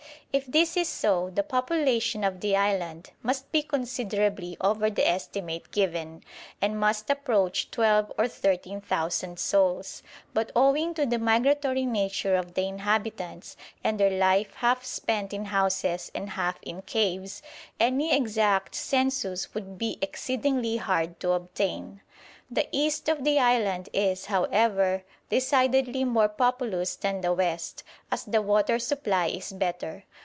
[0.33, 5.71] If this is so, the population of the island must be considerably over the estimate
[5.71, 6.23] given,
[6.61, 10.01] and must approach twelve or thirteen thousand souls;
[10.33, 15.43] but owing to the migratory nature of the inhabitants, and their life half spent in
[15.45, 17.41] houses and half in caves,
[17.77, 21.99] any exact census would be exceedingly hard to obtain.
[22.49, 28.41] The east of the island is, however, decidedly more populous than the west, as the
[28.41, 30.05] water supply is better.